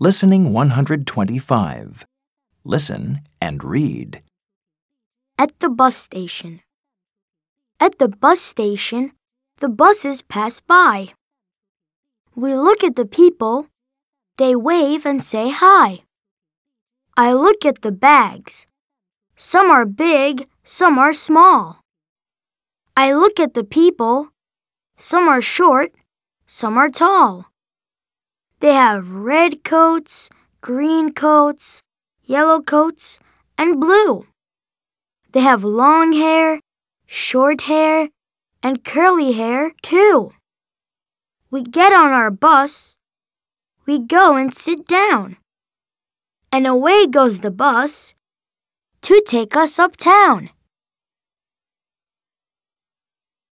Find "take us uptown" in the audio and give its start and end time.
49.26-50.48